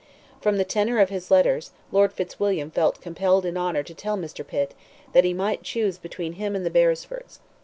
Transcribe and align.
From 0.41 0.57
the 0.57 0.65
tenor 0.65 0.97
of 0.99 1.09
his 1.09 1.29
letters, 1.29 1.69
Lord 1.91 2.11
Fitzwilliam 2.11 2.71
felt 2.71 3.01
compelled 3.01 3.45
in 3.45 3.55
honour 3.55 3.83
to 3.83 3.93
tell 3.93 4.17
Mr. 4.17 4.43
Pitt, 4.43 4.73
that 5.13 5.25
he 5.25 5.31
might 5.31 5.61
choose 5.61 5.99
between 5.99 6.33
him 6.33 6.55
and 6.55 6.65
the 6.65 6.71
Beresfords. 6.71 7.37